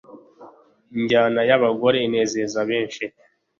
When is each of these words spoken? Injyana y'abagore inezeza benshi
Injyana 0.97 1.41
y'abagore 1.49 1.97
inezeza 2.07 2.59
benshi 2.69 3.03